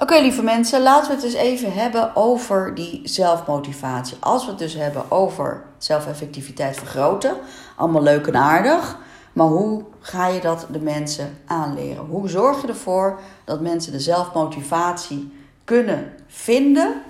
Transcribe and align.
Oké, 0.00 0.18
lieve 0.18 0.42
mensen, 0.42 0.82
laten 0.82 1.08
we 1.08 1.14
het 1.14 1.24
eens 1.24 1.34
even 1.34 1.72
hebben 1.72 2.16
over 2.16 2.74
die 2.74 3.00
zelfmotivatie. 3.04 4.16
Als 4.20 4.44
we 4.44 4.50
het 4.50 4.58
dus 4.58 4.74
hebben 4.74 5.10
over 5.10 5.62
zelfeffectiviteit 5.78 6.76
vergroten, 6.76 7.36
allemaal 7.76 8.02
leuk 8.02 8.26
en 8.26 8.36
aardig. 8.36 8.98
Maar 9.32 9.46
hoe 9.46 9.84
ga 10.00 10.26
je 10.26 10.40
dat 10.40 10.66
de 10.70 10.80
mensen 10.80 11.38
aanleren? 11.46 12.04
Hoe 12.04 12.28
zorg 12.28 12.60
je 12.60 12.68
ervoor 12.68 13.18
dat 13.44 13.60
mensen 13.60 13.92
de 13.92 14.00
zelfmotivatie 14.00 15.32
kunnen 15.64 16.12
vinden 16.26 17.02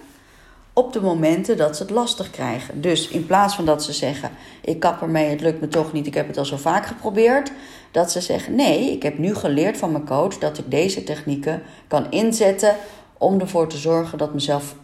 op 0.73 0.93
de 0.93 1.01
momenten 1.01 1.57
dat 1.57 1.77
ze 1.77 1.83
het 1.83 1.93
lastig 1.93 2.31
krijgen? 2.31 2.81
Dus 2.81 3.09
in 3.09 3.27
plaats 3.27 3.55
van 3.55 3.65
dat 3.65 3.85
ze 3.85 3.93
zeggen: 3.93 4.31
Ik 4.61 4.81
kap 4.81 5.03
ermee, 5.03 5.29
het 5.31 5.41
lukt 5.41 5.61
me 5.61 5.69
toch 5.69 5.93
niet, 5.93 6.07
ik 6.07 6.15
heb 6.15 6.27
het 6.27 6.39
al 6.39 6.45
zo 6.45 6.57
vaak 6.57 6.87
geprobeerd. 6.87 7.53
Dat 7.91 8.13
ze 8.13 8.21
zeggen: 8.21 8.55
Nee, 8.55 8.93
ik 8.93 9.03
heb 9.03 9.19
nu 9.19 9.35
geleerd 9.35 9.77
van 9.77 9.93
mijn 9.93 10.07
coach 10.07 10.39
dat 10.39 10.59
ik 10.59 10.71
deze 10.71 11.05
technieken 11.05 11.63
kan 11.89 12.11
inzetten 12.11 12.77
om 13.19 13.41
ervoor 13.41 13.69
te 13.69 13.77
zorgen 13.77 14.19
dat 14.19 14.35
mezelf, 14.35 14.75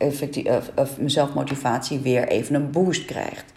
mezelf 0.99 1.35
motivatie 1.35 1.99
weer 1.99 2.29
even 2.29 2.55
een 2.55 2.71
boost 2.71 3.05
krijgt. 3.05 3.53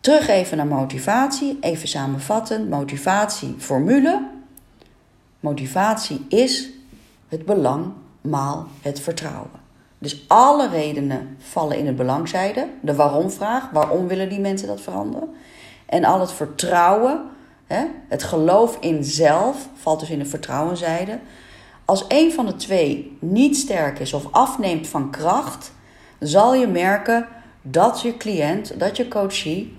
Terug 0.00 0.28
even 0.28 0.56
naar 0.56 0.66
motivatie, 0.66 1.58
even 1.60 1.88
samenvatten. 1.88 2.68
Motivatieformule. 2.68 4.28
Motivatie 5.40 6.26
is 6.28 6.68
het 7.28 7.44
belang 7.44 7.92
maal 8.20 8.66
het 8.82 9.00
vertrouwen. 9.00 9.57
Dus 9.98 10.24
alle 10.28 10.68
redenen 10.68 11.36
vallen 11.38 11.78
in 11.78 11.86
het 11.86 11.96
belangzijde. 11.96 12.68
De 12.80 12.94
waarom-vraag, 12.94 13.70
waarom 13.70 14.08
willen 14.08 14.28
die 14.28 14.40
mensen 14.40 14.68
dat 14.68 14.80
veranderen? 14.80 15.28
En 15.86 16.04
al 16.04 16.20
het 16.20 16.32
vertrouwen, 16.32 17.22
hè, 17.66 17.84
het 18.08 18.22
geloof 18.22 18.76
in 18.80 19.04
zelf, 19.04 19.68
valt 19.74 20.00
dus 20.00 20.10
in 20.10 20.18
de 20.18 20.24
vertrouwenzijde. 20.24 21.18
Als 21.84 22.04
een 22.08 22.32
van 22.32 22.46
de 22.46 22.56
twee 22.56 23.16
niet 23.20 23.56
sterk 23.56 23.98
is 23.98 24.12
of 24.12 24.26
afneemt 24.30 24.86
van 24.86 25.10
kracht, 25.10 25.72
zal 26.18 26.54
je 26.54 26.66
merken 26.66 27.26
dat 27.62 28.00
je 28.00 28.16
cliënt, 28.16 28.80
dat 28.80 28.96
je 28.96 29.08
coachie 29.08 29.76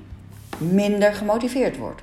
minder 0.58 1.14
gemotiveerd 1.14 1.78
wordt. 1.78 2.02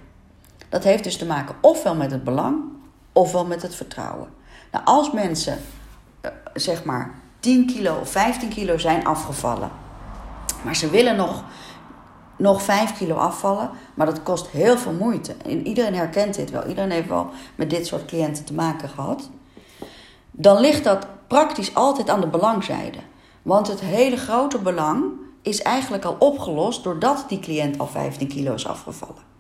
Dat 0.69 0.84
heeft 0.84 1.04
dus 1.04 1.16
te 1.16 1.26
maken 1.26 1.54
ofwel 1.60 1.94
met 1.94 2.10
het 2.10 2.24
belang 2.24 2.74
ofwel 3.16 3.46
met 3.46 3.62
het 3.62 3.74
vertrouwen. 3.74 4.28
Nou, 4.72 4.84
als 4.84 5.12
mensen 5.12 5.58
eh, 6.20 6.30
zeg 6.54 6.84
maar 6.84 7.14
10 7.47 7.66
kilo 7.66 7.98
of 8.00 8.11
15 8.11 8.48
kilo 8.48 8.78
zijn 8.78 9.05
afgevallen, 9.05 9.70
maar 10.64 10.77
ze 10.77 10.91
willen 10.91 11.16
nog, 11.16 11.44
nog 12.36 12.62
5 12.62 12.97
kilo 12.97 13.14
afvallen, 13.14 13.70
maar 13.94 14.06
dat 14.06 14.22
kost 14.22 14.47
heel 14.48 14.78
veel 14.78 14.92
moeite. 14.92 15.34
En 15.44 15.66
iedereen 15.66 15.94
herkent 15.94 16.34
dit 16.34 16.50
wel. 16.50 16.66
Iedereen 16.66 16.91
heeft 16.91 17.08
wel 17.08 17.30
met 17.55 17.70
dit 17.70 17.86
soort 17.86 18.05
cliënten 18.05 18.44
te 18.44 18.55
maken 18.55 18.88
gehad. 18.88 19.30
Dan 20.30 20.61
ligt 20.61 20.84
dat 20.84 21.06
praktisch 21.27 21.75
altijd 21.75 22.11
aan 22.11 22.20
de 22.20 22.27
belangzijde. 22.27 22.98
Want 23.42 23.69
het 23.69 23.81
hele 23.81 24.16
grote 24.16 24.58
belang 24.58 25.05
is 25.42 25.62
eigenlijk 25.62 26.05
al 26.05 26.16
opgelost 26.19 26.83
doordat 26.83 27.25
die 27.28 27.41
cliënt 27.41 27.78
al 27.78 27.86
15 27.86 28.28
kilo 28.28 28.55
is 28.55 28.66
afgevallen. 28.66 29.35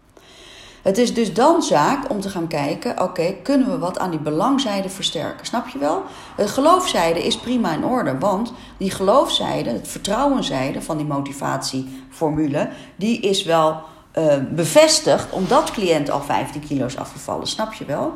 Het 0.86 0.98
is 0.98 1.14
dus 1.14 1.34
dan 1.34 1.62
zaak 1.62 2.10
om 2.10 2.20
te 2.20 2.28
gaan 2.28 2.46
kijken: 2.46 3.02
oké, 3.02 3.34
kunnen 3.42 3.70
we 3.70 3.78
wat 3.78 3.98
aan 3.98 4.10
die 4.10 4.20
belangzijde 4.20 4.88
versterken? 4.88 5.46
Snap 5.46 5.68
je 5.68 5.78
wel? 5.78 6.02
Het 6.36 6.50
geloofzijde 6.50 7.26
is 7.26 7.36
prima 7.36 7.74
in 7.74 7.84
orde, 7.84 8.18
want 8.18 8.52
die 8.76 8.90
geloofzijde, 8.90 9.70
het 9.70 9.88
vertrouwenzijde 9.88 10.82
van 10.82 10.96
die 10.96 11.06
motivatieformule, 11.06 12.68
die 12.96 13.20
is 13.20 13.44
wel 13.44 13.80
uh, 14.18 14.34
bevestigd 14.50 15.30
omdat 15.30 15.70
cliënt 15.70 16.10
al 16.10 16.22
15 16.22 16.60
kilo 16.60 16.86
is 16.86 16.96
afgevallen. 16.96 17.46
Snap 17.46 17.72
je 17.72 17.84
wel? 17.84 18.14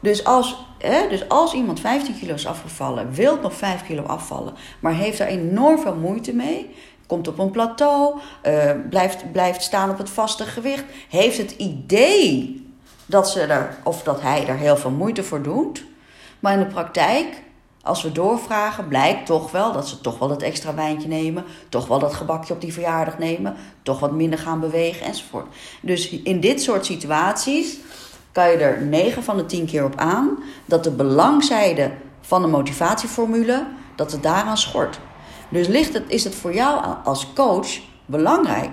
Dus 0.00 0.24
als, 0.24 0.66
hè, 0.78 1.08
dus 1.08 1.28
als 1.28 1.52
iemand 1.54 1.80
15 1.80 2.18
kilo 2.18 2.34
is 2.34 2.46
afgevallen, 2.46 3.12
wil 3.12 3.38
nog 3.42 3.54
5 3.54 3.86
kilo 3.86 4.02
afvallen, 4.02 4.54
maar 4.80 4.94
heeft 4.94 5.18
er 5.18 5.26
enorm 5.26 5.78
veel 5.78 5.94
moeite 5.94 6.34
mee, 6.34 6.74
komt 7.06 7.28
op 7.28 7.38
een 7.38 7.50
plateau, 7.50 8.18
uh, 8.46 8.70
blijft, 8.90 9.32
blijft 9.32 9.62
staan 9.62 9.90
op 9.90 9.98
het 9.98 10.10
vaste 10.10 10.44
gewicht, 10.44 10.84
heeft 11.08 11.38
het 11.38 11.50
idee 11.50 12.64
dat, 13.06 13.30
ze 13.30 13.40
er, 13.40 13.76
of 13.84 14.02
dat 14.02 14.20
hij 14.20 14.46
er 14.46 14.56
heel 14.56 14.76
veel 14.76 14.90
moeite 14.90 15.22
voor 15.22 15.42
doet. 15.42 15.84
Maar 16.40 16.52
in 16.52 16.58
de 16.58 16.66
praktijk, 16.66 17.42
als 17.82 18.02
we 18.02 18.12
doorvragen, 18.12 18.88
blijkt 18.88 19.26
toch 19.26 19.50
wel 19.50 19.72
dat 19.72 19.88
ze 19.88 20.00
toch 20.00 20.18
wel 20.18 20.28
dat 20.28 20.42
extra 20.42 20.74
wijntje 20.74 21.08
nemen, 21.08 21.44
toch 21.68 21.86
wel 21.86 21.98
dat 21.98 22.14
gebakje 22.14 22.54
op 22.54 22.60
die 22.60 22.72
verjaardag 22.72 23.18
nemen, 23.18 23.56
toch 23.82 24.00
wat 24.00 24.12
minder 24.12 24.38
gaan 24.38 24.60
bewegen 24.60 25.06
enzovoort. 25.06 25.46
Dus 25.82 26.10
in 26.10 26.40
dit 26.40 26.62
soort 26.62 26.86
situaties 26.86 27.78
kan 28.32 28.50
je 28.50 28.56
er 28.56 28.82
9 28.82 29.22
van 29.22 29.36
de 29.36 29.46
10 29.46 29.66
keer 29.66 29.84
op 29.84 29.96
aan 29.96 30.38
dat 30.64 30.84
de 30.84 30.90
belangzijde 30.90 31.90
van 32.20 32.42
de 32.42 32.48
motivatieformule, 32.48 33.66
dat 33.94 34.12
het 34.12 34.22
daaraan 34.22 34.56
schort. 34.56 34.98
Dus 35.48 35.66
ligt 35.66 35.92
het, 35.94 36.04
is 36.06 36.24
het 36.24 36.34
voor 36.34 36.54
jou 36.54 36.84
als 37.04 37.32
coach 37.34 37.68
belangrijk 38.06 38.70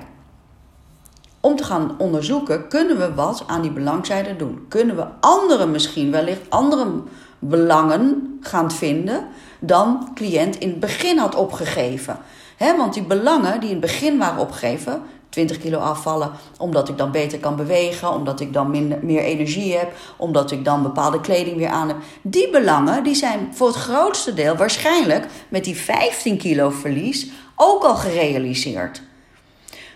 om 1.40 1.56
te 1.56 1.64
gaan 1.64 1.96
onderzoeken: 1.98 2.68
kunnen 2.68 2.98
we 2.98 3.14
wat 3.14 3.44
aan 3.48 3.62
die 3.62 3.72
belangzijde 3.72 4.36
doen? 4.36 4.66
Kunnen 4.70 4.96
we 4.96 5.06
anderen 5.20 5.72
misschien 5.72 6.12
wellicht 6.12 6.50
andere 6.50 6.88
belangen 7.40 8.38
gaan 8.42 8.72
vinden 8.72 9.28
dan 9.60 10.12
cliënt 10.14 10.58
in 10.58 10.70
het 10.70 10.80
begin 10.80 11.18
had 11.18 11.36
opgegeven? 11.36 12.18
want 12.78 12.94
die 12.94 13.04
belangen 13.04 13.60
die 13.60 13.70
in 13.70 13.76
het 13.76 13.86
begin 13.86 14.18
waren 14.18 14.40
opgegeven, 14.40 15.02
20 15.34 15.58
kilo 15.58 15.78
afvallen, 15.78 16.32
omdat 16.58 16.90
ik 16.90 16.98
dan 16.98 17.12
beter 17.12 17.40
kan 17.40 17.56
bewegen, 17.56 18.14
omdat 18.14 18.40
ik 18.40 18.54
dan 18.54 18.70
minder, 18.70 19.00
meer 19.02 19.22
energie 19.22 19.78
heb, 19.78 19.94
omdat 20.18 20.52
ik 20.52 20.66
dan 20.66 20.84
bepaalde 20.84 21.22
kleding 21.22 21.58
weer 21.58 21.70
aan 21.70 21.88
heb. 21.88 21.98
Die 22.22 22.50
belangen 22.50 23.04
die 23.04 23.16
zijn 23.16 23.50
voor 23.52 23.68
het 23.68 23.76
grootste 23.76 24.34
deel 24.34 24.56
waarschijnlijk 24.56 25.26
met 25.50 25.64
die 25.64 25.76
15 25.76 26.38
kilo 26.38 26.70
verlies 26.70 27.28
ook 27.56 27.84
al 27.84 27.96
gerealiseerd. 27.96 29.02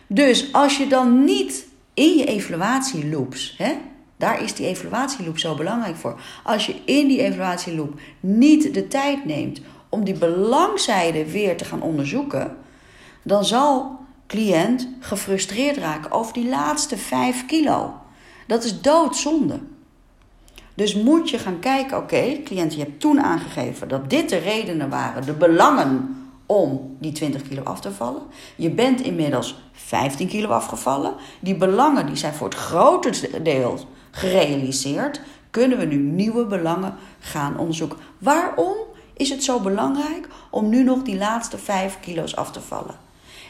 Dus 0.08 0.54
als 0.54 0.78
je 0.78 0.88
dan 0.88 1.24
niet 1.24 1.68
in 1.94 2.18
je 2.18 2.26
evaluatieloops, 2.26 3.56
hè, 3.58 3.74
daar 4.18 4.44
is 4.44 4.54
die 4.54 4.68
evaluatieloop 4.68 5.38
zo 5.38 5.56
belangrijk 5.56 5.96
voor. 5.96 6.20
Als 6.44 6.66
je 6.66 6.76
in 6.86 7.08
die 7.08 7.22
evaluatieloop 7.22 8.00
niet 8.20 8.74
de 8.74 8.88
tijd 8.88 9.26
neemt 9.26 9.62
om 9.90 10.04
die 10.04 10.18
belangzijde 10.18 11.32
weer 11.32 11.58
te 11.58 11.66
gaan 11.66 11.82
onderzoeken, 11.82 12.58
dan 13.24 13.46
zal 13.46 13.97
cliënt 14.28 14.88
gefrustreerd 15.00 15.78
raken 15.78 16.12
over 16.12 16.34
die 16.34 16.50
laatste 16.50 16.98
5 16.98 17.46
kilo. 17.46 17.94
Dat 18.48 18.64
is 18.64 18.82
doodzonde. 18.82 19.60
Dus 20.74 20.96
moet 20.96 21.30
je 21.30 21.38
gaan 21.38 21.60
kijken, 21.60 21.98
oké, 21.98 22.42
cliënt, 22.44 22.74
je 22.74 22.80
hebt 22.80 23.00
toen 23.00 23.22
aangegeven 23.22 23.88
dat 23.88 24.10
dit 24.10 24.30
de 24.30 24.38
redenen 24.38 24.90
waren, 24.90 25.26
de 25.26 25.34
belangen 25.34 26.18
om 26.46 26.96
die 27.00 27.12
20 27.12 27.42
kilo 27.42 27.64
af 27.64 27.82
te 27.82 27.92
vallen. 27.92 28.22
Je 28.56 28.70
bent 28.70 29.02
inmiddels 29.02 29.56
15 29.72 30.28
kilo 30.28 30.50
afgevallen. 30.50 31.14
Die 31.40 31.56
belangen 31.56 32.06
die 32.06 32.16
zijn 32.16 32.34
voor 32.34 32.48
het 32.48 32.58
grootste 32.58 33.42
deel 33.42 33.80
gerealiseerd. 34.12 35.22
Kunnen 35.52 35.78
we 35.78 35.86
nu 35.86 35.96
nieuwe 35.96 36.46
belangen 36.46 36.96
gaan 37.20 37.58
onderzoeken? 37.58 37.98
Waarom 38.18 38.76
is 39.14 39.30
het 39.30 39.44
zo 39.44 39.60
belangrijk 39.60 40.28
om 40.50 40.70
nu 40.70 40.84
nog 40.84 41.02
die 41.02 41.18
laatste 41.18 41.58
5 41.58 42.00
kilo's 42.00 42.36
af 42.36 42.52
te 42.52 42.62
vallen? 42.62 43.07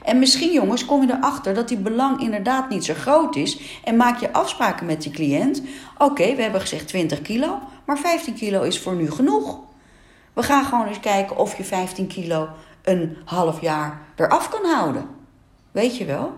En 0.07 0.19
misschien, 0.19 0.51
jongens, 0.51 0.85
kom 0.85 1.01
je 1.01 1.13
erachter 1.13 1.53
dat 1.53 1.67
die 1.67 1.77
belang 1.77 2.21
inderdaad 2.21 2.69
niet 2.69 2.85
zo 2.85 2.93
groot 2.93 3.35
is. 3.35 3.79
En 3.83 3.95
maak 3.95 4.19
je 4.19 4.33
afspraken 4.33 4.85
met 4.85 5.01
die 5.01 5.11
cliënt. 5.11 5.61
Oké, 5.97 6.35
we 6.35 6.41
hebben 6.41 6.61
gezegd 6.61 6.87
20 6.87 7.21
kilo, 7.21 7.59
maar 7.85 7.97
15 7.97 8.33
kilo 8.33 8.61
is 8.61 8.79
voor 8.79 8.95
nu 8.95 9.11
genoeg. 9.11 9.59
We 10.33 10.43
gaan 10.43 10.65
gewoon 10.65 10.87
eens 10.87 10.99
kijken 10.99 11.37
of 11.37 11.57
je 11.57 11.63
15 11.63 12.07
kilo 12.07 12.49
een 12.81 13.17
half 13.25 13.61
jaar 13.61 14.01
eraf 14.15 14.49
kan 14.49 14.65
houden. 14.65 15.09
Weet 15.71 15.97
je 15.97 16.05
wel? 16.05 16.33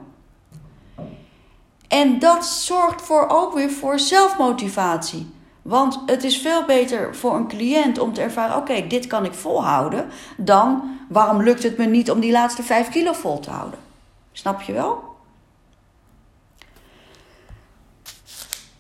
En 1.88 2.20
dat 2.20 2.46
zorgt 2.46 3.02
voor 3.02 3.28
ook 3.28 3.54
weer 3.54 3.72
voor 3.72 4.00
zelfmotivatie. 4.00 5.32
Want 5.70 6.00
het 6.06 6.24
is 6.24 6.38
veel 6.38 6.66
beter 6.66 7.16
voor 7.16 7.36
een 7.36 7.48
cliënt 7.48 8.00
om 8.00 8.14
te 8.14 8.22
ervaren: 8.22 8.56
oké, 8.56 8.88
dit 8.88 9.08
kan 9.08 9.26
ik 9.26 9.34
volhouden. 9.34 10.10
Dan 10.38 10.98
waarom 11.10 11.44
lukt 11.44 11.64
het 11.64 11.78
me 11.78 11.86
niet 11.86 12.12
om 12.12 12.20
die 12.20 12.32
laatste 12.32 12.64
5 12.64 12.90
kilo 12.90 13.14
vol 13.14 13.40
te 13.40 13.50
houden? 13.50 13.80
Snap 14.32 14.62
je 14.62 14.74
wel? 14.74 15.04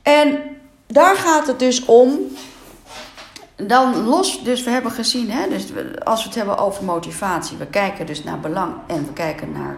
En 0.01 0.39
daar 0.87 1.15
gaat 1.15 1.47
het 1.47 1.59
dus 1.59 1.85
om. 1.85 2.19
Dan 3.55 4.03
los, 4.03 4.43
dus 4.43 4.63
we 4.63 4.69
hebben 4.69 4.91
gezien, 4.91 5.31
hè, 5.31 5.49
dus 5.49 5.65
als 6.03 6.21
we 6.21 6.27
het 6.27 6.37
hebben 6.37 6.57
over 6.57 6.83
motivatie, 6.83 7.57
we 7.57 7.67
kijken 7.67 8.05
dus 8.05 8.23
naar 8.23 8.39
belang 8.39 8.73
en 8.87 9.05
we 9.05 9.13
kijken 9.13 9.51
naar 9.51 9.77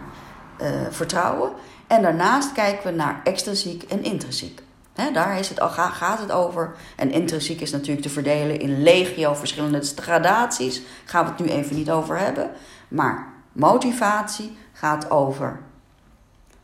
uh, 0.60 0.66
vertrouwen. 0.90 1.52
En 1.86 2.02
daarnaast 2.02 2.52
kijken 2.52 2.90
we 2.90 2.96
naar 2.96 3.20
extrinsiek 3.24 3.82
en 3.82 4.04
intrinsiek 4.04 4.62
daar 4.94 5.38
is 5.38 5.48
het 5.48 5.60
gaat 5.60 6.18
het 6.18 6.32
over. 6.32 6.74
En 6.96 7.10
intrinsiek 7.10 7.60
is 7.60 7.70
natuurlijk 7.70 8.02
te 8.02 8.12
verdelen 8.12 8.60
in 8.60 8.82
legio 8.82 9.34
verschillende 9.34 9.82
gradaties. 9.96 10.82
Gaan 11.04 11.24
we 11.24 11.30
het 11.30 11.40
nu 11.40 11.46
even 11.46 11.76
niet 11.76 11.90
over 11.90 12.18
hebben. 12.18 12.50
Maar 12.88 13.32
motivatie 13.52 14.56
gaat 14.72 15.10
over 15.10 15.60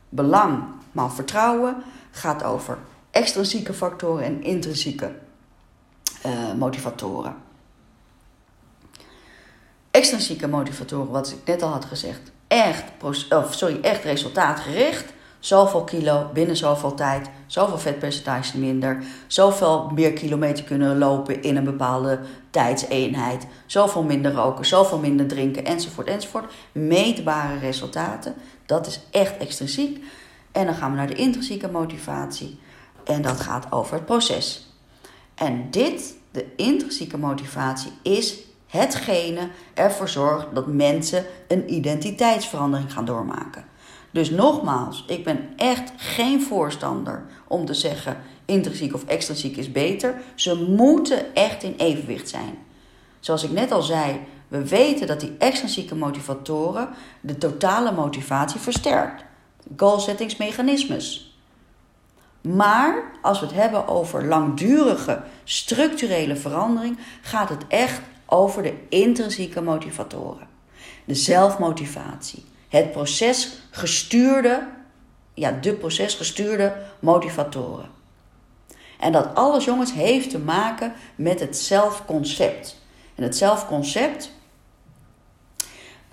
belang, 0.08 0.64
maar 0.92 1.10
vertrouwen. 1.10 1.82
Gaat 2.10 2.42
over 2.42 2.78
extrinsieke 3.10 3.75
factoren 3.75 4.25
en 4.25 4.42
intrinsieke 4.42 5.12
uh, 6.26 6.52
motivatoren. 6.52 7.36
Extrinsieke 9.90 10.48
motivatoren, 10.48 11.10
wat 11.10 11.30
ik 11.30 11.38
net 11.44 11.62
al 11.62 11.70
had 11.70 11.84
gezegd, 11.84 12.30
echt, 12.46 12.84
of 13.30 13.54
sorry, 13.54 13.78
echt 13.82 14.04
resultaatgericht. 14.04 15.12
Zoveel 15.38 15.84
kilo 15.84 16.30
binnen 16.32 16.56
zoveel 16.56 16.94
tijd, 16.94 17.28
zoveel 17.48 17.78
vetpercentage 17.78 18.58
minder, 18.58 19.02
zoveel 19.26 19.90
meer 19.94 20.12
kilometer 20.12 20.64
kunnen 20.64 20.98
lopen 20.98 21.42
in 21.42 21.56
een 21.56 21.64
bepaalde 21.64 22.20
tijdseenheid, 22.50 23.46
zoveel 23.66 24.02
minder 24.02 24.32
roken, 24.32 24.66
zoveel 24.66 24.98
minder 24.98 25.26
drinken, 25.26 25.64
enzovoort, 25.64 26.06
enzovoort. 26.06 26.52
Meetbare 26.72 27.58
resultaten, 27.58 28.34
dat 28.66 28.86
is 28.86 29.00
echt 29.10 29.36
extrinsiek. 29.36 30.04
En 30.52 30.66
dan 30.66 30.74
gaan 30.74 30.90
we 30.90 30.96
naar 30.96 31.06
de 31.06 31.14
intrinsieke 31.14 31.70
motivatie 31.70 32.58
en 33.04 33.22
dat 33.22 33.40
gaat 33.40 33.72
over 33.72 33.94
het 33.94 34.06
proces. 34.06 34.66
En 35.34 35.70
dit, 35.70 36.16
de 36.30 36.46
intrinsieke 36.56 37.18
motivatie, 37.18 37.92
is 38.02 38.36
hetgene 38.66 39.48
ervoor 39.74 40.08
zorgt 40.08 40.46
dat 40.54 40.66
mensen 40.66 41.24
een 41.48 41.74
identiteitsverandering 41.74 42.92
gaan 42.92 43.04
doormaken. 43.04 43.64
Dus 44.10 44.31
nogmaals, 44.31 45.05
ik 45.06 45.25
ben 45.25 45.49
echt 45.56 45.93
geen 45.96 46.43
voorstander 46.43 47.25
om 47.46 47.64
te 47.64 47.75
zeggen 47.75 48.16
intrinsiek 48.44 48.94
of 48.94 49.05
extrinsiek 49.05 49.56
is 49.56 49.72
beter. 49.72 50.20
Ze 50.34 50.64
moeten 50.69 51.34
echt 51.34 51.62
in 51.62 51.75
evenwicht 51.76 52.28
zijn. 52.28 52.58
Zoals 53.20 53.43
ik 53.44 53.50
net 53.50 53.72
al 53.72 53.82
zei, 53.82 54.20
we 54.49 54.69
weten 54.69 55.06
dat 55.06 55.20
die 55.20 55.34
extrinsieke 55.38 55.94
motivatoren 55.94 56.88
de 57.20 57.38
totale 57.38 57.93
motivatie 57.93 58.60
versterkt. 58.60 59.25
Goalsettingsmechanismes. 59.76 61.37
Maar 62.40 63.02
als 63.22 63.40
we 63.40 63.46
het 63.46 63.54
hebben 63.54 63.88
over 63.88 64.25
langdurige 64.25 65.22
structurele 65.44 66.37
verandering, 66.37 66.99
gaat 67.20 67.49
het 67.49 67.66
echt 67.69 68.00
over 68.26 68.62
de 68.62 68.75
intrinsieke 68.88 69.61
motivatoren. 69.61 70.46
De 71.04 71.14
zelfmotivatie. 71.14 72.44
Het 72.68 72.92
procesgestuurde, 72.92 74.68
ja, 75.34 75.50
de 75.50 75.72
procesgestuurde 75.72 76.76
motivatoren. 76.98 77.90
En 78.98 79.12
dat 79.12 79.34
alles, 79.34 79.64
jongens, 79.64 79.92
heeft 79.92 80.30
te 80.30 80.38
maken 80.38 80.92
met 81.14 81.40
het 81.40 81.56
zelfconcept. 81.56 82.76
En 83.14 83.22
het 83.22 83.36
zelfconcept 83.36 84.30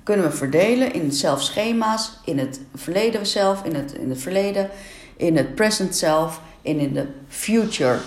kunnen 0.03 0.29
we 0.29 0.37
verdelen 0.37 0.93
in 0.93 1.11
zelfschema's, 1.11 2.11
in 2.25 2.39
het 2.39 2.61
verleden 2.75 3.25
zelf, 3.25 3.63
in 3.63 3.75
het, 3.75 3.93
in 3.93 4.09
het 4.09 4.21
verleden, 4.21 4.69
in 5.17 5.37
het 5.37 5.55
present 5.55 5.95
self 5.95 6.41
en 6.61 6.79
in 6.79 6.93
de 6.93 7.07
future 7.27 7.99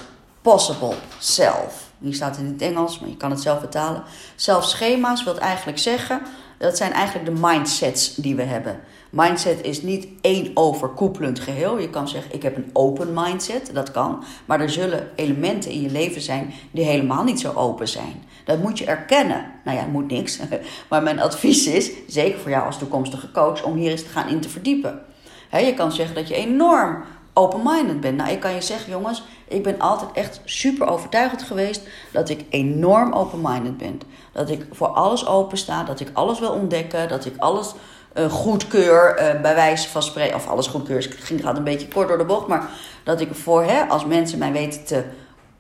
possible 0.43 0.95
self. 1.19 1.91
Die 1.99 2.13
staat 2.13 2.37
in 2.37 2.47
het 2.47 2.63
Engels, 2.63 2.99
maar 2.99 3.09
je 3.09 3.17
kan 3.17 3.31
het 3.31 3.41
zelf 3.41 3.59
vertalen. 3.59 4.03
Zelfschema's 4.37 5.25
wil 5.25 5.39
eigenlijk 5.39 5.79
zeggen, 5.79 6.23
dat 6.59 6.77
zijn 6.77 6.93
eigenlijk 6.93 7.27
de 7.27 7.41
mindsets 7.41 8.15
die 8.15 8.35
we 8.35 8.43
hebben. 8.43 8.81
Mindset 9.11 9.63
is 9.63 9.83
niet 9.83 10.09
één 10.21 10.51
overkoepelend 10.55 11.41
geheel. 11.41 11.79
Je 11.79 11.91
kan 11.91 12.09
zeggen, 12.09 12.35
ik 12.35 12.43
heb 12.43 12.57
een 12.57 12.71
open 12.73 13.09
mindset, 13.15 13.71
dat 13.75 13.91
kan. 13.91 14.25
Maar 14.45 14.61
er 14.61 14.71
zullen 14.71 15.09
elementen 15.15 15.71
in 15.71 15.81
je 15.81 15.91
leven 15.91 16.21
zijn 16.21 16.53
die 16.71 16.85
helemaal 16.85 17.25
niet 17.25 17.41
zo 17.41 17.53
open 17.53 17.89
zijn. 17.89 18.25
Dat 18.45 18.63
moet 18.63 18.79
je 18.79 18.85
erkennen. 18.85 19.47
Nou 19.65 19.77
ja, 19.77 19.87
moet 19.87 20.11
niks. 20.11 20.39
Maar 20.89 21.03
mijn 21.03 21.21
advies 21.21 21.67
is, 21.67 21.91
zeker 22.07 22.39
voor 22.39 22.51
jou 22.51 22.67
als 22.67 22.79
toekomstige 22.79 23.31
coach, 23.31 23.63
om 23.63 23.77
hier 23.77 23.91
eens 23.91 24.03
te 24.03 24.09
gaan 24.09 24.29
in 24.29 24.41
te 24.41 24.49
verdiepen. 24.49 25.03
je 25.51 25.75
kan 25.75 25.93
zeggen 25.93 26.15
dat 26.15 26.29
je 26.29 26.35
enorm 26.35 27.05
open-minded 27.33 28.01
bent. 28.01 28.17
Nou, 28.17 28.31
ik 28.31 28.41
kan 28.41 28.55
je 28.55 28.61
zeggen, 28.61 28.91
jongens, 28.91 29.23
ik 29.49 29.63
ben 29.63 29.79
altijd 29.79 30.11
echt 30.13 30.41
super 30.45 30.87
overtuigend 30.87 31.43
geweest 31.43 31.83
dat 32.13 32.29
ik 32.29 32.45
enorm 32.51 33.13
open-minded 33.13 33.77
ben. 33.77 34.01
Dat 34.33 34.51
ik 34.51 34.67
voor 34.73 34.87
alles 34.87 35.27
open 35.27 35.59
sta, 35.59 35.85
dat 35.85 36.01
ik 36.01 36.11
alles 36.13 36.39
wil 36.39 36.51
ontdekken, 36.51 37.09
dat 37.09 37.25
ik 37.25 37.35
alles 37.39 37.75
uh, 38.15 38.31
goedkeur, 38.31 39.21
uh, 39.21 39.41
bij 39.41 39.55
wijze 39.55 39.89
van 39.89 40.03
spreken, 40.03 40.37
of 40.37 40.49
alles 40.49 40.67
goedkeur, 40.67 40.97
het 40.97 41.15
ging 41.19 41.41
gaat 41.41 41.57
een 41.57 41.65
beetje 41.65 41.89
kort 41.89 42.09
door 42.09 42.19
de 42.19 42.25
bocht, 42.25 42.47
maar 42.47 42.71
dat 43.05 43.21
ik 43.21 43.35
voor, 43.35 43.65
hè, 43.65 43.83
als 43.83 44.05
mensen 44.05 44.39
mij 44.39 44.53
weten 44.53 44.85
te 44.85 45.05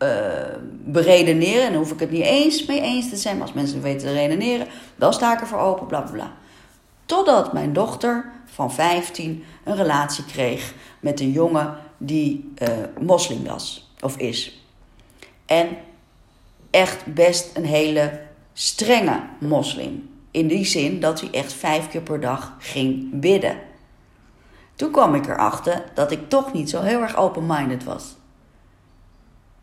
uh, 0.02 0.08
beredeneren, 0.84 1.64
en 1.66 1.72
dan 1.72 1.82
hoef 1.82 1.92
ik 1.92 2.00
het 2.00 2.10
niet 2.10 2.24
eens 2.24 2.66
mee 2.66 2.80
eens 2.80 3.08
te 3.08 3.16
zijn, 3.16 3.36
maar 3.36 3.46
als 3.46 3.54
mensen 3.54 3.82
weten 3.82 4.06
te 4.06 4.12
redeneren, 4.12 4.66
dan 4.96 5.12
sta 5.12 5.34
ik 5.34 5.40
er 5.40 5.46
voor 5.46 5.58
open, 5.58 5.86
bla 5.86 6.00
bla. 6.00 6.32
Totdat 7.06 7.52
mijn 7.52 7.72
dochter 7.72 8.32
van 8.58 8.72
15 8.72 9.44
een 9.64 9.76
relatie 9.76 10.24
kreeg 10.24 10.74
met 11.00 11.20
een 11.20 11.30
jongen 11.30 11.76
die 11.98 12.52
uh, 12.62 12.68
moslim 13.00 13.44
was 13.44 13.92
of 14.00 14.16
is. 14.16 14.62
En 15.46 15.68
echt 16.70 17.14
best 17.14 17.56
een 17.56 17.64
hele 17.64 18.20
strenge 18.52 19.20
moslim. 19.40 20.10
In 20.30 20.48
die 20.48 20.64
zin 20.64 21.00
dat 21.00 21.20
hij 21.20 21.30
echt 21.30 21.52
vijf 21.52 21.88
keer 21.88 22.00
per 22.00 22.20
dag 22.20 22.56
ging 22.58 23.20
bidden. 23.20 23.58
Toen 24.74 24.90
kwam 24.90 25.14
ik 25.14 25.26
erachter 25.26 25.84
dat 25.94 26.10
ik 26.10 26.28
toch 26.28 26.52
niet 26.52 26.70
zo 26.70 26.80
heel 26.80 27.00
erg 27.00 27.16
open-minded 27.16 27.84
was. 27.84 28.16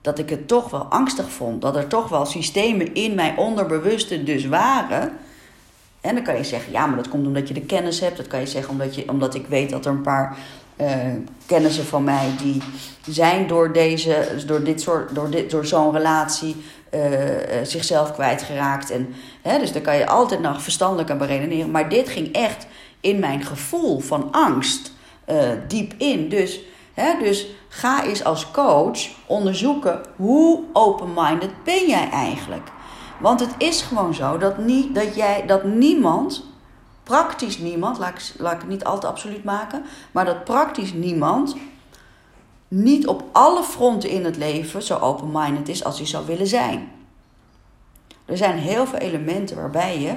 Dat 0.01 0.19
ik 0.19 0.29
het 0.29 0.47
toch 0.47 0.69
wel 0.69 0.83
angstig 0.83 1.29
vond. 1.29 1.61
Dat 1.61 1.75
er 1.75 1.87
toch 1.87 2.09
wel 2.09 2.25
systemen 2.25 2.93
in 2.93 3.15
mijn 3.15 3.37
onderbewuste 3.37 4.23
dus 4.23 4.45
waren 4.45 5.17
en 6.05 6.15
dan 6.15 6.23
kan 6.23 6.35
je 6.35 6.43
zeggen, 6.43 6.71
ja, 6.71 6.85
maar 6.85 6.97
dat 6.97 7.09
komt 7.09 7.27
omdat 7.27 7.47
je 7.47 7.53
de 7.53 7.65
kennis 7.65 7.99
hebt. 7.99 8.17
Dat 8.17 8.27
kan 8.27 8.39
je 8.39 8.47
zeggen 8.47 8.71
omdat, 8.71 8.95
je, 8.95 9.09
omdat 9.09 9.35
ik 9.35 9.47
weet 9.47 9.69
dat 9.69 9.85
er 9.85 9.91
een 9.91 10.01
paar 10.01 10.37
uh, 10.81 10.87
kennissen 11.45 11.85
van 11.85 12.03
mij 12.03 12.29
die 12.41 12.61
zijn 13.09 13.47
door 13.47 13.73
deze, 13.73 14.43
door 14.45 14.63
dit 14.63 14.81
soort, 14.81 15.15
door, 15.15 15.29
dit, 15.29 15.51
door 15.51 15.65
zo'n 15.65 15.91
relatie 15.91 16.55
uh, 16.95 17.01
zichzelf 17.63 18.13
kwijtgeraakt. 18.13 18.91
En, 18.91 19.13
hè, 19.41 19.59
dus 19.59 19.71
dan 19.71 19.81
kan 19.81 19.97
je 19.97 20.07
altijd 20.07 20.39
nog 20.39 20.61
verstandelijk 20.61 21.09
aan 21.09 21.17
beredeneren. 21.17 21.71
Maar 21.71 21.89
dit 21.89 22.09
ging 22.09 22.33
echt 22.33 22.67
in 22.99 23.19
mijn 23.19 23.43
gevoel 23.43 23.99
van 23.99 24.31
angst 24.31 24.91
diep 25.67 25.93
in. 25.97 26.29
Dus, 26.29 26.59
hè, 26.93 27.19
dus 27.19 27.47
ga 27.67 28.03
eens 28.03 28.23
als 28.23 28.51
coach 28.51 28.99
onderzoeken 29.25 30.01
hoe 30.15 30.63
open-minded 30.73 31.63
ben 31.63 31.87
jij 31.87 32.09
eigenlijk. 32.09 32.69
Want 33.19 33.39
het 33.39 33.55
is 33.57 33.81
gewoon 33.81 34.13
zo 34.13 34.37
dat, 34.37 34.57
niet, 34.57 34.95
dat, 34.95 35.15
jij, 35.15 35.45
dat 35.45 35.63
niemand, 35.63 36.43
praktisch 37.03 37.57
niemand, 37.57 37.97
laat 37.97 38.17
ik, 38.53 38.59
het 38.59 38.67
niet 38.67 38.83
al 38.83 38.99
te 38.99 39.07
absoluut 39.07 39.43
maken, 39.43 39.83
maar 40.11 40.25
dat 40.25 40.43
praktisch 40.43 40.93
niemand 40.93 41.55
niet 42.67 43.07
op 43.07 43.23
alle 43.31 43.63
fronten 43.63 44.09
in 44.09 44.25
het 44.25 44.37
leven 44.37 44.83
zo 44.83 44.97
open-minded 44.97 45.69
is 45.69 45.83
als 45.83 45.97
hij 45.97 46.07
zou 46.07 46.25
willen 46.25 46.47
zijn. 46.47 46.91
Er 48.25 48.37
zijn 48.37 48.57
heel 48.57 48.85
veel 48.85 48.99
elementen 48.99 49.55
waarbij 49.55 49.99
je 49.99 50.15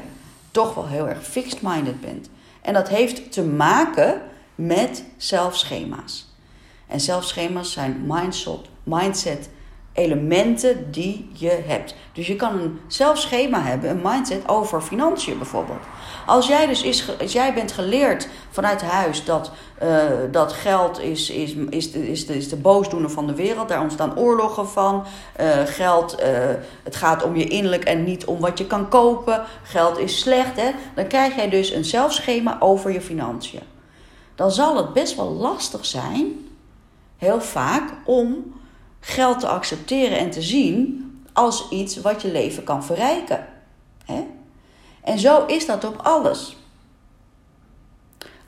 toch 0.51 0.75
wel 0.75 0.87
heel 0.87 1.09
erg 1.09 1.25
fixed-minded 1.25 2.01
bent. 2.01 2.31
En 2.61 2.75
dat 2.75 2.89
heeft 2.89 3.33
te 3.33 3.45
maken 3.45 4.23
met 4.55 5.05
zelfschema's. 5.17 6.27
En 6.87 7.01
zelfschema's 7.01 7.73
zijn 7.73 8.05
mindset, 8.07 8.61
mindset 8.83 9.49
elementen 9.93 10.91
die 10.91 11.31
je 11.33 11.63
hebt. 11.67 11.95
Dus 12.13 12.27
je 12.27 12.37
kan 12.37 12.61
een 12.61 12.81
zelfschema 12.87 13.63
hebben, 13.63 13.91
een 13.91 14.01
mindset 14.03 14.49
over 14.49 14.81
financiën 14.81 15.39
bijvoorbeeld. 15.39 15.83
Als 16.27 16.47
jij 16.47 16.67
dus 16.67 16.83
is, 16.83 17.21
als 17.21 17.33
jij 17.33 17.55
bent 17.55 17.73
geleerd 17.73 18.29
vanuit 18.51 18.83
huis 18.83 19.25
dat, 19.25 19.51
uh, 19.83 20.05
dat 20.31 20.53
geld 20.53 21.01
is, 21.01 21.31
is, 21.31 21.53
is, 21.53 21.91
is, 21.91 22.27
de, 22.27 22.37
is 22.37 22.49
de 22.49 22.57
boosdoener 22.57 23.11
van 23.11 23.27
de 23.27 23.35
wereld, 23.35 23.69
daar 23.69 23.81
ontstaan 23.81 24.19
oorlogen 24.19 24.69
van. 24.69 25.05
Uh, 25.41 25.47
geld, 25.65 26.21
uh, 26.21 26.27
het 26.83 26.97
gaat 26.97 27.23
om 27.23 27.37
je 27.37 27.45
innerlijk 27.45 27.85
en 27.85 28.05
niet 28.05 28.25
om 28.25 28.41
wat 28.41 28.59
je 28.59 28.67
kan 28.67 28.89
kopen. 28.89 29.45
Geld 29.63 29.99
is 29.99 30.19
slecht, 30.21 30.57
hè? 30.57 30.71
dan 30.95 31.07
krijg 31.07 31.37
jij 31.37 31.49
dus 31.49 31.71
een 31.71 31.85
zelfschema 31.85 32.57
over 32.61 32.93
je 32.93 33.01
financiën. 33.01 33.63
Dan 34.35 34.51
zal 34.51 34.77
het 34.77 34.93
best 34.93 35.17
wel 35.17 35.31
lastig 35.31 35.85
zijn, 35.85 36.49
heel 37.17 37.41
vaak, 37.41 37.91
om 38.05 38.58
geld 39.01 39.41
te 39.41 39.49
accepteren 39.49 40.19
en 40.19 40.31
te 40.31 40.43
zien 40.43 41.07
als 41.33 41.69
iets 41.71 42.01
wat 42.01 42.23
je 42.23 42.33
leven 42.33 42.65
kan 42.65 42.85
verrijken. 42.85 43.47
Hè? 44.05 44.25
En 45.03 45.19
zo 45.19 45.47
is 45.47 45.67
dat 45.67 45.85
op 45.85 46.01
alles. 46.03 46.57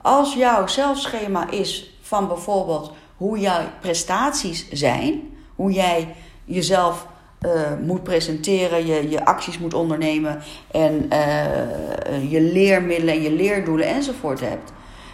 Als 0.02 0.35
jouw 0.35 0.66
zelfschema 0.66 1.50
is 1.50 1.99
van 2.00 2.28
bijvoorbeeld 2.28 2.92
hoe 3.16 3.38
jouw 3.38 3.62
prestaties 3.80 4.69
zijn, 4.71 5.37
hoe 5.54 5.73
jij 5.73 6.14
jezelf 6.45 7.07
uh, 7.47 7.50
moet 7.83 8.02
presenteren, 8.02 8.87
je, 8.87 9.11
je 9.11 9.25
acties 9.25 9.59
moet 9.59 9.75
ondernemen 9.75 10.42
en 10.71 11.09
uh, 11.12 12.30
je 12.30 12.40
leermiddelen 12.40 13.14
en 13.14 13.23
je 13.23 13.33
leerdoelen 13.33 13.87
enzovoort 13.87 14.40
hebt, 14.40 14.73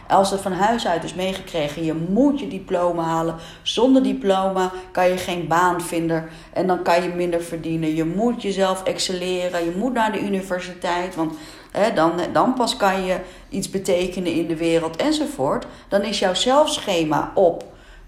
als 0.09 0.31
het 0.31 0.41
van 0.41 0.53
huis 0.53 0.87
uit 0.87 1.05
is 1.05 1.15
meegekregen, 1.15 1.85
je 1.85 1.95
moet 1.95 2.41
je 2.41 2.49
diploma 2.49 3.03
halen. 3.03 3.35
Zonder 3.63 4.03
diploma 4.03 4.73
kan 4.93 5.09
je 5.09 5.17
geen 5.17 5.47
baan 5.49 5.81
vinden 5.81 6.29
en 6.53 6.67
dan 6.67 6.83
kan 6.83 7.03
je 7.03 7.09
minder 7.09 7.43
verdienen. 7.43 7.95
Je 7.95 8.05
moet 8.05 8.43
jezelf 8.43 8.83
excelleren, 8.83 9.65
je 9.65 9.75
moet 9.77 9.93
naar 9.93 10.13
de 10.13 10.21
universiteit, 10.21 11.15
want 11.15 11.35
hè, 11.71 11.93
dan, 11.93 12.13
dan 12.33 12.55
pas 12.55 12.77
kan 12.77 13.05
je 13.05 13.21
iets 13.49 13.71
betekenen 13.71 14.33
in 14.33 14.47
de 14.47 14.57
wereld 14.57 14.97
enzovoort. 14.97 15.67
Dan 15.89 16.03
is 16.03 16.19
jouw 16.19 16.35
zelfschema 16.35 17.33
op 17.35 17.65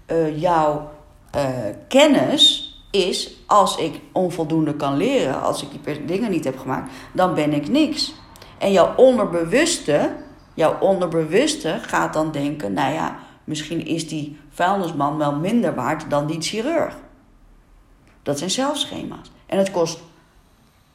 uh, 0.07 0.41
jouw 0.41 0.91
uh, 1.35 1.41
kennis 1.87 2.73
is 2.91 3.37
als 3.45 3.77
ik 3.77 3.99
onvoldoende 4.11 4.75
kan 4.75 4.97
leren, 4.97 5.41
als 5.41 5.63
ik 5.63 5.69
die 5.71 6.05
dingen 6.05 6.31
niet 6.31 6.43
heb 6.43 6.59
gemaakt, 6.59 6.91
dan 7.13 7.33
ben 7.33 7.53
ik 7.53 7.67
niks. 7.67 8.13
En 8.57 8.71
jouw 8.71 8.95
onderbewuste, 8.95 10.09
jouw 10.59 10.79
onderbewuste 10.79 11.79
gaat 11.81 12.13
dan 12.13 12.31
denken: 12.31 12.73
nou 12.73 12.93
ja, 12.93 13.19
misschien 13.43 13.85
is 13.85 14.07
die 14.07 14.37
vuilnisman 14.49 15.17
wel 15.17 15.35
minder 15.35 15.75
waard 15.75 16.09
dan 16.09 16.27
die 16.27 16.41
chirurg. 16.41 16.97
Dat 18.23 18.37
zijn 18.37 18.49
zelfschema's. 18.49 19.31
En 19.45 19.57
het 19.57 19.71
kost 19.71 19.99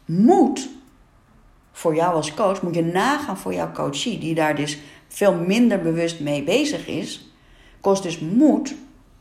moed 0.04 0.68
voor 1.72 1.94
jou 1.94 2.14
als 2.14 2.34
coach. 2.34 2.62
Moet 2.62 2.74
je 2.74 2.84
nagaan 2.84 3.38
voor 3.38 3.54
jouw 3.54 3.72
coachie, 3.72 4.18
die 4.18 4.34
daar 4.34 4.56
dus 4.56 4.78
veel 5.08 5.34
minder 5.34 5.80
bewust 5.80 6.20
mee 6.20 6.42
bezig 6.42 6.86
is. 6.86 7.28
Kost 7.80 8.02
dus 8.02 8.18
moed 8.18 8.74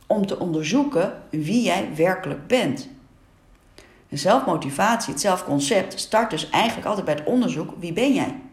om 0.06 0.26
te 0.26 0.38
onderzoeken 0.38 1.22
wie 1.30 1.62
jij 1.62 1.88
werkelijk 1.94 2.46
bent. 2.46 2.88
De 4.08 4.16
zelfmotivatie, 4.16 5.12
het 5.12 5.22
zelfconcept, 5.22 6.00
start 6.00 6.30
dus 6.30 6.50
eigenlijk 6.50 6.86
altijd 6.86 7.06
bij 7.06 7.14
het 7.14 7.24
onderzoek: 7.24 7.74
wie 7.78 7.92
ben 7.92 8.14
jij? 8.14 8.43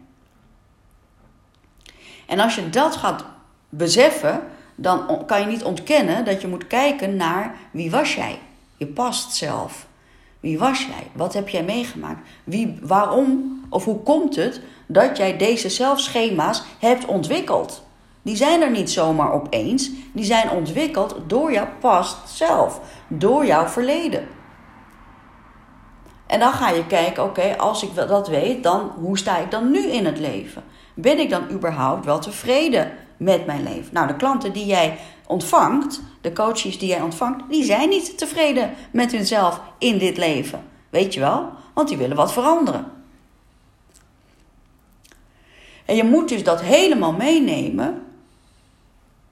En 2.32 2.40
als 2.40 2.54
je 2.54 2.70
dat 2.70 2.96
gaat 2.96 3.24
beseffen, 3.68 4.40
dan 4.74 5.26
kan 5.26 5.40
je 5.40 5.46
niet 5.46 5.64
ontkennen 5.64 6.24
dat 6.24 6.40
je 6.40 6.48
moet 6.48 6.66
kijken 6.66 7.16
naar 7.16 7.54
wie 7.70 7.90
was 7.90 8.14
jij? 8.14 8.38
Je 8.76 8.86
past 8.86 9.34
zelf. 9.34 9.86
Wie 10.40 10.58
was 10.58 10.84
jij? 10.84 11.06
Wat 11.12 11.32
heb 11.32 11.48
jij 11.48 11.62
meegemaakt? 11.62 12.28
Wie, 12.44 12.78
waarom 12.82 13.60
of 13.68 13.84
hoe 13.84 13.98
komt 13.98 14.36
het 14.36 14.60
dat 14.86 15.16
jij 15.16 15.36
deze 15.36 15.68
zelfschema's 15.68 16.62
hebt 16.78 17.04
ontwikkeld? 17.04 17.84
Die 18.22 18.36
zijn 18.36 18.62
er 18.62 18.70
niet 18.70 18.90
zomaar 18.90 19.32
opeens. 19.32 19.90
Die 20.12 20.24
zijn 20.24 20.50
ontwikkeld 20.50 21.16
door 21.26 21.52
jouw 21.52 21.68
past 21.80 22.16
zelf, 22.28 22.80
door 23.08 23.46
jouw 23.46 23.66
verleden. 23.66 24.28
En 26.26 26.40
dan 26.40 26.52
ga 26.52 26.70
je 26.70 26.86
kijken, 26.86 27.24
oké, 27.24 27.56
als 27.58 27.82
ik 27.82 27.94
dat 27.94 28.28
weet, 28.28 28.62
dan 28.62 28.92
hoe 29.00 29.18
sta 29.18 29.38
ik 29.38 29.50
dan 29.50 29.70
nu 29.70 29.86
in 29.86 30.06
het 30.06 30.18
leven? 30.18 30.62
Ben 30.94 31.18
ik 31.18 31.30
dan 31.30 31.50
überhaupt 31.50 32.04
wel 32.04 32.18
tevreden 32.18 32.92
met 33.16 33.46
mijn 33.46 33.62
leven? 33.62 33.92
Nou, 33.92 34.06
de 34.06 34.16
klanten 34.16 34.52
die 34.52 34.66
jij 34.66 34.98
ontvangt, 35.26 36.02
de 36.20 36.32
coaches 36.32 36.78
die 36.78 36.88
jij 36.88 37.00
ontvangt, 37.00 37.50
die 37.50 37.64
zijn 37.64 37.88
niet 37.88 38.18
tevreden 38.18 38.74
met 38.90 39.12
hunzelf 39.12 39.60
in 39.78 39.98
dit 39.98 40.16
leven. 40.16 40.64
Weet 40.90 41.14
je 41.14 41.20
wel? 41.20 41.48
Want 41.74 41.88
die 41.88 41.96
willen 41.96 42.16
wat 42.16 42.32
veranderen. 42.32 42.92
En 45.84 45.96
je 45.96 46.04
moet 46.04 46.28
dus 46.28 46.44
dat 46.44 46.60
helemaal 46.60 47.12
meenemen. 47.12 48.02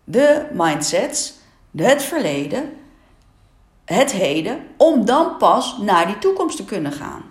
De 0.05 0.47
mindsets, 0.53 1.35
het 1.77 2.03
verleden, 2.03 2.73
het 3.85 4.13
heden, 4.13 4.67
om 4.77 5.05
dan 5.05 5.37
pas 5.37 5.79
naar 5.79 6.07
die 6.07 6.19
toekomst 6.19 6.57
te 6.57 6.65
kunnen 6.65 6.93
gaan. 6.93 7.30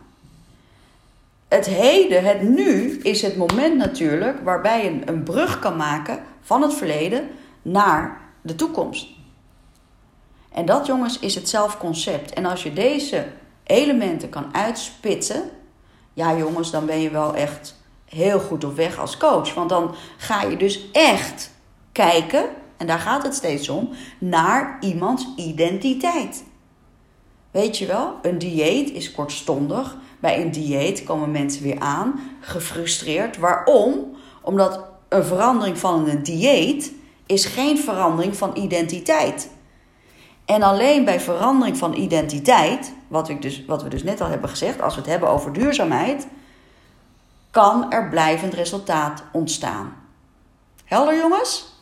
Het 1.49 1.65
heden, 1.65 2.23
het 2.23 2.41
nu, 2.41 2.99
is 3.01 3.21
het 3.21 3.37
moment 3.37 3.77
natuurlijk 3.77 4.39
waarbij 4.43 4.83
je 4.83 5.01
een 5.05 5.23
brug 5.23 5.59
kan 5.59 5.75
maken 5.75 6.23
van 6.41 6.61
het 6.61 6.73
verleden 6.73 7.29
naar 7.61 8.21
de 8.41 8.55
toekomst. 8.55 9.07
En 10.53 10.65
dat, 10.65 10.85
jongens, 10.85 11.19
is 11.19 11.35
het 11.35 11.49
zelfconcept. 11.49 12.33
En 12.33 12.45
als 12.45 12.63
je 12.63 12.73
deze 12.73 13.25
elementen 13.63 14.29
kan 14.29 14.55
uitspitsen, 14.55 15.49
ja, 16.13 16.37
jongens, 16.37 16.71
dan 16.71 16.85
ben 16.85 16.99
je 16.99 17.09
wel 17.09 17.35
echt 17.35 17.75
heel 18.05 18.39
goed 18.39 18.63
op 18.63 18.75
weg 18.75 18.99
als 18.99 19.17
coach. 19.17 19.53
Want 19.53 19.69
dan 19.69 19.95
ga 20.17 20.41
je 20.41 20.57
dus 20.57 20.91
echt 20.91 21.51
kijken, 21.91 22.45
en 22.77 22.87
daar 22.87 22.99
gaat 22.99 23.23
het 23.23 23.35
steeds 23.35 23.69
om, 23.69 23.89
naar 24.17 24.77
iemands 24.79 25.27
identiteit. 25.35 26.43
Weet 27.51 27.77
je 27.77 27.85
wel, 27.85 28.13
een 28.21 28.37
dieet 28.37 28.91
is 28.91 29.11
kortstondig. 29.11 29.97
Bij 30.19 30.41
een 30.41 30.51
dieet 30.51 31.03
komen 31.03 31.31
mensen 31.31 31.63
weer 31.63 31.79
aan, 31.79 32.19
gefrustreerd. 32.39 33.38
Waarom? 33.38 34.15
Omdat 34.41 34.83
een 35.09 35.23
verandering 35.23 35.77
van 35.77 36.09
een 36.09 36.23
dieet 36.23 36.93
is 37.25 37.45
geen 37.45 37.77
verandering 37.77 38.38
van 38.38 38.57
identiteit. 38.57 39.49
En 40.45 40.63
alleen 40.63 41.05
bij 41.05 41.19
verandering 41.19 41.77
van 41.77 41.93
identiteit, 41.93 42.93
wat, 43.07 43.29
ik 43.29 43.41
dus, 43.41 43.65
wat 43.65 43.83
we 43.83 43.89
dus 43.89 44.03
net 44.03 44.21
al 44.21 44.27
hebben 44.27 44.49
gezegd, 44.49 44.81
als 44.81 44.95
we 44.95 45.01
het 45.01 45.09
hebben 45.09 45.29
over 45.29 45.53
duurzaamheid, 45.53 46.27
kan 47.51 47.91
er 47.91 48.09
blijvend 48.09 48.53
resultaat 48.53 49.23
ontstaan. 49.31 49.93
Helder 50.85 51.17
jongens? 51.17 51.78